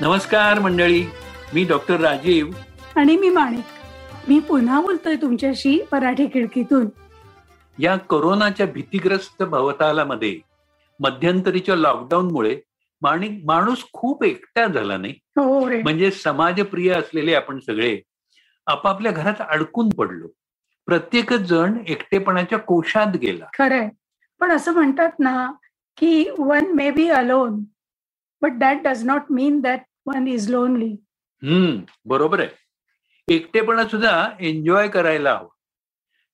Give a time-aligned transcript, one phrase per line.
[0.01, 1.07] नमस्कार मंडळी.
[1.55, 2.47] मी डॉक्टर राजीव.
[2.97, 3.65] आणि मी माणिक.
[4.29, 6.89] मी पुन्हा बोलतोय तुमच्याशी मराठी खिडकीतून.
[7.79, 10.39] या कोरोनाच्या भीतीग्रस्त भवतालामध्ये
[11.01, 12.61] मध्यंतरीच्या लॉकडाऊनमुळे
[13.03, 15.15] माणिक माणूस खूप एकटा झाला नाही.
[15.37, 18.01] हो म्हणजे समाजप्रिय असलेले आपण सगळे
[18.67, 20.29] आपापल्या घरात अडकून पडलो.
[20.87, 23.47] प्रत्येकच जण एकटेपणाच्या कोशात गेला.
[23.59, 23.89] खरंय.
[24.41, 25.53] पण असं म्हणतात ना
[25.97, 27.61] की one may be alone
[28.43, 30.97] but that does not mean that one is lonely
[31.43, 32.49] hmm बरोबर आहे.
[33.29, 35.49] एकटेपणा सुद्धा एन्जॉय करायला हवं.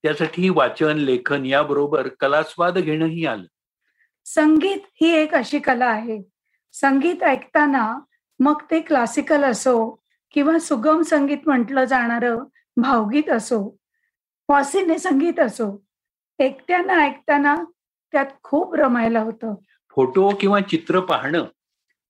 [0.02, 3.46] त्यासाठी वाचन लेखन याबरोबर कलास्वाद घेणंही आलं.
[4.24, 6.22] संगीत ही एक अशी कला आहे.
[6.80, 7.98] संगीत ऐकताना
[8.40, 12.44] मग ते क्लासिकल असो किंवा सुगम संगीत म्हटलं जाणारं
[12.76, 13.76] भावगीत असो
[14.48, 15.84] वासिने संगीत असो
[16.38, 17.64] एकट्यानं ऐकताना
[18.12, 19.54] त्यात खूप रमायला होतं.
[19.90, 21.44] फोटो किंवा चित्र पाहणं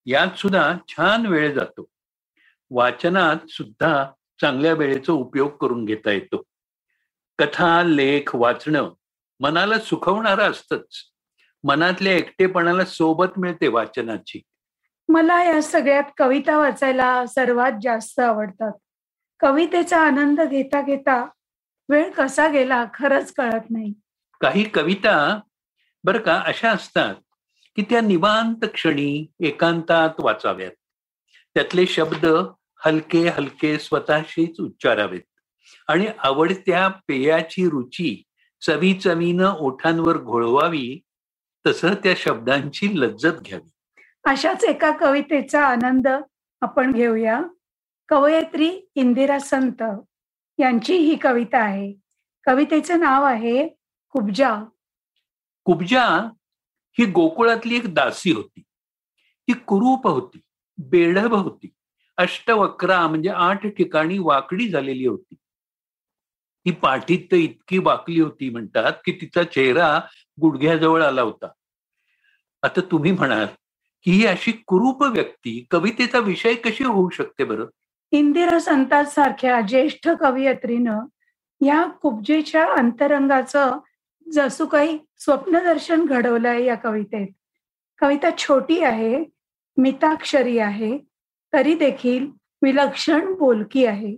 [0.07, 1.89] यात सुद्धा छान वेळ जातो.
[2.71, 4.07] वाचनात सुद्धा
[4.41, 6.43] चांगल्या वेळेचा उपयोग करून घेता येतो.
[7.39, 8.93] कथा लेख वाचणं
[9.41, 11.13] मनाला सुखवणारं असतंच.
[11.65, 14.43] मनातल्या एकटेपणाला सोबत मिळते वाचनाची.
[15.09, 18.73] मला या सगळ्यात कविता वाचायला सर्वात जास्त आवडतात.
[19.41, 21.25] कवितेचा आनंद घेता घेता
[21.89, 23.93] वेळ कसा गेला खरंच कळत नाही.
[24.41, 25.41] काही कविता
[26.05, 27.15] बर का अशा असतात
[27.77, 30.73] की त्या निवांत क्षणी एकांतात वाचाव्यात.
[31.55, 32.27] त्यातले शब्द
[32.85, 35.23] हलके हलके स्वतःशीच उच्चारावेत
[35.89, 38.23] आणि आवडत्या पेयाची रुची
[38.67, 41.01] चवी चवीनं ओठांवर घोळवावी
[41.67, 43.71] तसं त्या शब्दांची लज्जत घ्यावी.
[44.25, 46.09] अशाच एका कवितेचा आनंद
[46.61, 47.41] आपण घेऊया.
[48.09, 49.83] कवयत्री इंदिरा संत
[50.59, 51.93] यांची ही कविता आहे.
[52.47, 53.69] कवितेचं नाव आहे
[54.11, 54.65] कुब्जा.
[55.65, 56.05] कुब्जा
[56.99, 58.61] ही गोकुळातली एक दासी होती.
[59.49, 60.41] ती कुरूप होती
[60.79, 61.73] बेढब होती.
[62.17, 65.35] अष्टवक्रा म्हणजे आठ ठिकाणी वाकडी झालेली होती.
[66.67, 70.01] ती पाठीत तर इतकी वाकली होती म्हणतात की तिचा चेहरा
[70.41, 71.49] गुडघ्याजवळ आला होता.
[72.63, 73.47] आता तुम्ही म्हणाल
[74.05, 77.65] की ही अशी कुरूप व्यक्ती कवितेचा विषय कशी होऊ शकते बरं?
[78.11, 81.01] इंदिरा संतांसारख्या ज्येष्ठ कवयित्रीनं
[81.61, 83.79] या कुब्जेच्या अंतरंगाचं
[84.33, 87.29] जसू काही स्वप्नदर्शन घडवलंय या कवितेत.
[87.99, 89.25] कविता छोटी आहे
[89.77, 90.99] मिताक्षरी आहे
[91.53, 92.27] तरी देखील
[92.63, 94.17] विलक्षण बोलकी आहे.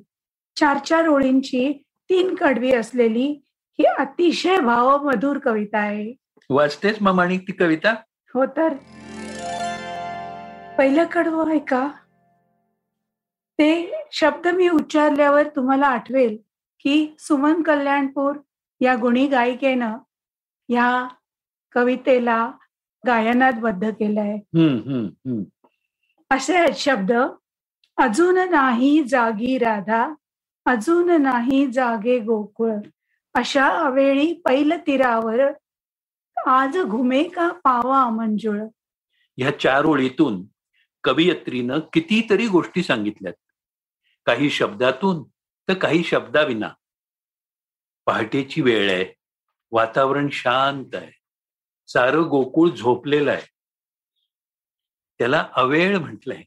[0.56, 3.42] चार चार ओळींची तीन कडवी असलेली
[3.78, 6.14] ही अतिशय भावमधुर कविता आहे.
[6.50, 7.94] वाचतेच मामाणी ती कविता?
[8.34, 8.68] हो तर.
[10.80, 11.80] पहिलं कडवं आहे का?
[13.58, 16.36] ते शब्द मी उच्चारल्यावर तुम्हाला आठवेल
[16.80, 18.36] की सुमन कल्याणपूर
[18.80, 19.96] या गुणी गायिकेनं
[20.68, 20.86] या
[21.74, 22.38] कवितेला
[23.06, 24.38] गायनात बद्ध केलंय
[26.30, 27.12] असे आहेत शब्द.
[27.98, 30.02] अजून नाही जागी राधा
[30.66, 32.72] अजून नाही जागे गोकुळ.
[33.34, 35.41] अशा अवेळी पैल तीरावर
[36.47, 38.58] आज घुमे का पावा मंजुळ.
[39.38, 40.42] ह्या चार ओळीतून
[41.05, 43.34] कवयित्रीनं कितीतरी गोष्टी सांगितल्यात.
[44.27, 45.22] काही शब्दातून
[45.69, 46.69] तर काही शब्दाविना.
[48.06, 49.15] पहाटेची वेळ आहे.
[49.71, 51.12] वातावरण शांत आहे.
[51.87, 53.50] सारं गोकुळ झोपलेलं आहे.
[55.19, 56.43] त्याला अवेळ म्हटलंय.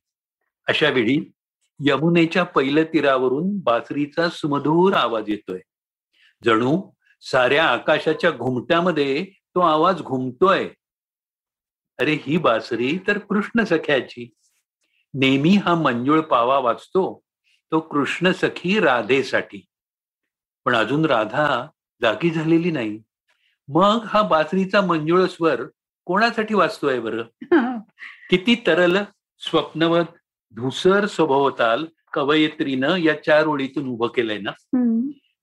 [0.67, 1.31] अशा वेळी
[1.85, 5.59] यमुनेच्या पहिल्या तीरावरून बासरीचा सुमधूर आवाज येतोय.
[6.43, 10.69] जणू साऱ्या आकाशाच्या घुमट्यामध्ये तो आवाज घुमतोय.
[11.99, 14.33] अरे ही बासरी तर कृष्ण सख्याची.
[15.13, 17.21] नेहमी हा मंजुळ पावा वाचतो
[17.71, 19.65] तो कृष्ण सखी राधेसाठी.
[20.65, 21.67] पण अजून राधा
[22.01, 22.99] जागी झालेली नाही.
[23.67, 25.61] मग हा बासरीचा मंजुळ स्वर
[26.05, 27.23] कोणासाठी वाचतोय बरं?
[28.29, 28.97] किती तरल
[29.39, 30.05] स्वप्नवत
[30.55, 34.51] धुसर स्वभावताल कवयित्रीनं या चार ओळीतून उभं केलंय ना.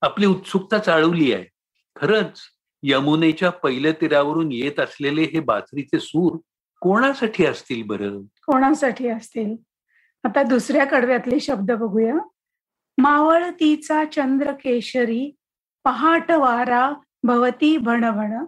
[0.00, 1.44] आपली उत्सुकता चाळवली आहे.
[1.96, 2.41] खरंच
[2.82, 6.38] यमुनेच्या पहिल्या तीरावरून येत असलेले हे बासरीचे सूर
[6.81, 8.21] कोणासाठी असतील बरं?
[8.23, 9.56] कोणासाठी असतील?
[10.25, 12.15] आता दुसऱ्या कडव्यातले शब्द बघूया.
[12.99, 15.37] मावळतीचा चंद्र केशरी
[15.85, 16.93] पहाट वारा
[17.23, 18.44] भवती भणभण.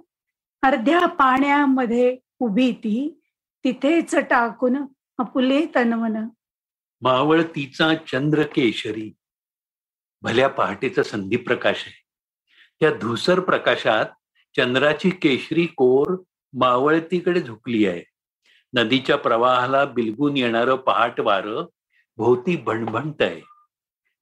[0.62, 3.20] अर्ध्या पाण्यामध्ये उभी ती
[3.64, 4.76] तिथेच टाकून
[5.18, 6.28] अपुले तनवन.
[7.00, 9.12] मावळतीचा चंद्र केशरी
[10.22, 12.02] भल्या पहाटेचा संधी प्रकाश आहे.
[12.80, 14.06] त्या धुसर प्रकाशात
[14.56, 16.16] चंद्राची केशरी कोर
[16.52, 18.02] मावळतीकडे झुकली आहे.
[18.74, 21.66] नदीच्या प्रवाहाला बिलगून येणारं पहाट वारं
[22.16, 23.40] भोवती भणभणत आहे.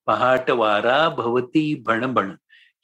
[0.07, 2.31] पहाट वारा भवती भणभण.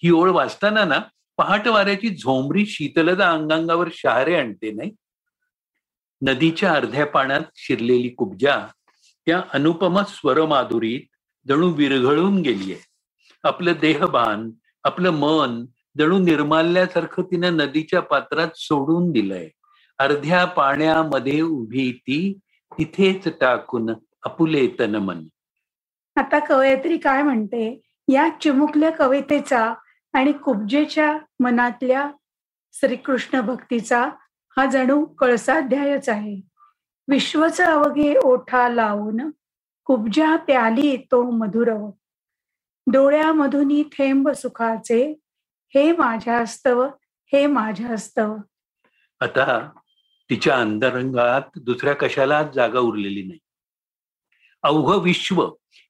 [0.03, 0.99] ही ओळ वाचताना ना
[1.37, 4.91] पहाट वाऱ्याची झोंबरी शीतलता अंगांगावर शहारे आणते नाही?
[6.23, 8.67] नदीच्या अर्ध्या पाण्यात शिरलेली कुब्जा
[9.27, 11.01] त्या अनुपम स्वरमाधुरीत
[11.49, 12.83] जणू विरघळून गेली आहे.
[13.43, 14.51] आपलं देहभान
[14.85, 15.65] आपलं मन
[15.99, 19.49] जणू निर्माल्यासारखं तिनं नदीच्या पात्रात सोडून दिलंय.
[19.99, 22.39] अर्ध्या पाण्यामध्ये उभी ती
[22.79, 23.91] तिथेच टाकून
[24.25, 25.23] अपुले तन मन
[26.17, 27.81] आता कवयत्री काय म्हणते?
[28.09, 29.75] या चिमुकल्या कवितेचा
[30.13, 32.11] आणि कुब्जेच्या मनातल्या
[32.73, 34.11] श्रीकृष्ण भक्तीचा
[34.57, 36.41] हा जणू कळसाध्यायच आहे.
[37.09, 39.31] विश्वच अवघे ओठा लावून
[39.85, 41.91] कुब्जा प्याली तो मधुरव.
[42.93, 45.19] डोळ्यामधून थेंब सुखाचे
[45.75, 46.83] हे माझ्या स्तव
[47.33, 48.37] हे माझ्या स्तव
[49.21, 49.71] आता
[50.31, 53.39] तिच्या अंतरंगात दुसऱ्या कशालाच जागा उरलेली नाही.
[54.63, 55.43] अवघ विश्व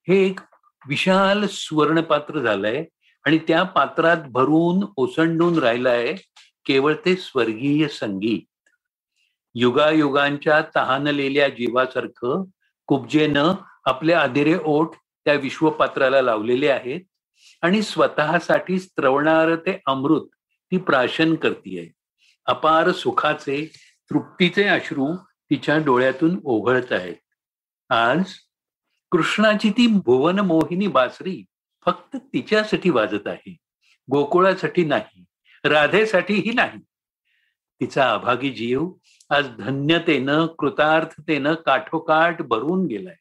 [0.09, 0.41] हे एक
[0.89, 2.85] विशाल सुवर्णपात्र झालंय
[3.25, 6.15] आणि त्या पात्रात भरून ओसंडून राहिलंय
[6.67, 8.43] केवळ ते स्वर्गीय संगीत.
[9.55, 12.45] युगायुगांच्या तहानलेल्या जीवासारखं
[12.89, 13.53] कुब्जेनं
[13.85, 14.95] आपले अधेरे ओठ
[15.25, 17.01] त्या विश्वपात्राला लावलेले आहेत
[17.63, 20.27] आणि स्वतःसाठी स्त्रवणार ते अमृत
[20.71, 21.91] ती प्राशन करतीये.
[22.47, 23.73] अपार सुखाचे
[24.11, 27.17] तृप्तीचे अश्रू तिच्या डोळ्यातून ओघळत आहेत.
[27.91, 28.25] आज
[29.11, 31.45] कृष्णाची ती भुवन मोहिनी बासरी
[31.85, 33.57] फक्त तिच्यासाठी वाजत आहे.
[34.11, 35.25] गोकुळासाठी नाही
[35.65, 36.79] राधेसाठीही नाही.
[37.81, 38.91] तिचा अभागी जीव
[39.31, 43.17] आज धन्यतेनं कृतार्थतेनं काठोकाठ भरून गेलाय.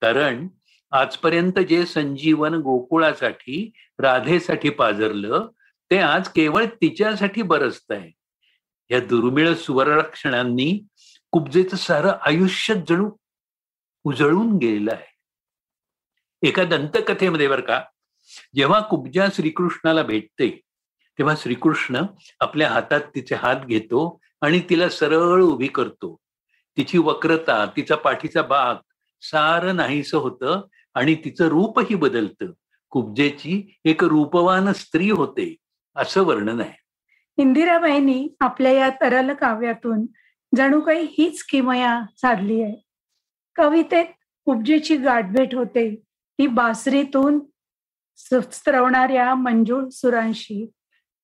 [0.00, 0.48] कारण
[0.92, 5.46] आजपर्यंत जे संजीवन गोकुळासाठी राधेसाठी पाजरलं
[5.90, 8.10] ते आज केवळ तिच्यासाठी बरसत आहे.
[8.90, 10.84] या दुर्मिळ सुवर्णक्षणांनी
[11.32, 13.10] कुब्जेचं सारं आयुष्य जणू
[14.04, 15.10] उजळून गेलेलं आहे.
[16.48, 17.82] एका दंतकथेमध्ये बर का
[18.54, 20.50] जेव्हा कुब्जा श्रीकृष्णाला भेटते
[21.18, 22.02] तेव्हा श्रीकृष्ण
[22.40, 26.16] आपल्या हातात तिचे हात घेतो आणि तिला सरळ उभी करतो.
[26.76, 28.76] तिची वक्रता तिचा पाठीचा भाग
[29.22, 30.60] सारं नाहीस होतं
[30.94, 32.46] आणि तिचं रूपही बदलतं.
[32.90, 35.56] कुब्जेची एक रूपवान स्त्री होते
[35.96, 36.82] असं वर्णन आहे.
[37.36, 40.06] इंदिराबाईंनी आपल्या या तरल काव्यातून
[40.56, 42.82] जणू काही हीच किमया साधली आहे.
[43.56, 44.06] कवितेत
[44.44, 46.02] उपजेची गाठभेट होते
[46.38, 47.40] ती बासरीतून
[48.16, 50.70] स्त्रवणाऱ्या मंजूळ सुरांशी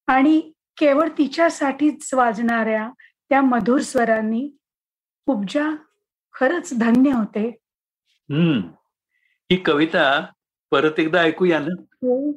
[0.07, 2.91] आणि केवळ तिच्यासाठीच वाजणाऱ्या
[3.29, 4.57] त्या मधुर स्वरांनी
[5.27, 5.77] उपजा
[6.35, 7.59] खरंच धन्य होते.
[8.31, 8.61] हम्म.
[9.51, 10.05] ही कविता
[10.73, 11.75] परत एकदा ऐकूया ना?
[12.03, 12.33] हो.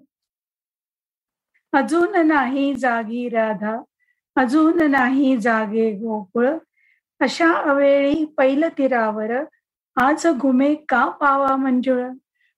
[1.73, 3.75] अजून नाही जागी राधा
[4.35, 6.47] अजून नाही जागे गोकुळ.
[7.19, 9.31] अशा अवेळी पैल तीरावर
[9.97, 12.01] आज घुमे का पावा मंजुळ?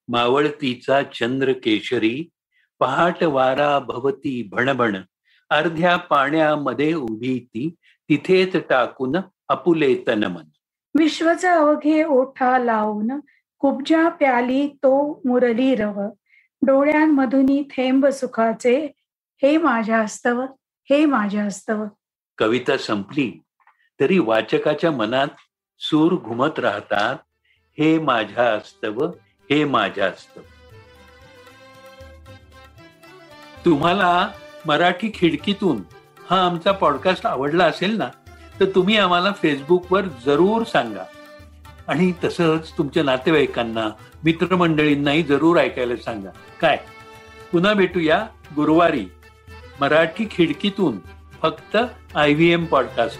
[0.08, 2.30] मावळतीचा चंद्र केशरी
[2.80, 4.98] पहाट वारा भवती भणभण.
[5.50, 7.70] अर्ध्या पाण्यामध्ये उभी ती
[8.10, 9.16] तिथेच टाकून
[9.50, 10.46] अपुले तनमन
[10.96, 13.12] विश्वच अवघे ओठा लावून
[13.64, 16.02] कुब्जा प्याली तो मुरली रव.
[16.62, 18.92] डोळ्यांमधून थेंब सुखाचे.
[19.42, 20.42] हे माझ्या हस्तव
[20.90, 21.86] हे माझ्या हस्तव.
[22.38, 23.42] कविता संपली.
[24.00, 25.28] तरी वाचकाच्या मनात
[25.80, 27.16] सूर घुमत राहतात.
[27.78, 29.08] हे माझ्या अस्तव
[29.50, 30.42] हे माझ्या अस्तव
[33.66, 34.30] तुम्हाला
[34.66, 35.82] मराठी खिडकीतून
[36.30, 38.10] हा आमचा पॉडकास्ट आवडला असेल ना
[38.60, 41.04] तर तुम्ही आम्हाला फेसबुकवर जरूर सांगा.
[41.88, 43.90] आणि तसंच तुमच्या नातेवाईकांना
[44.24, 46.30] मित्रमंडळींनाही जरूर ऐकायला सांगा.
[46.62, 46.78] काय?
[47.52, 48.26] पुन्हा भेटूया
[48.56, 49.06] गुरुवारी
[49.82, 50.98] मराठी खिडकीतून
[51.42, 51.78] फक्त
[52.16, 53.20] आय व्ही एम पॉडकास्ट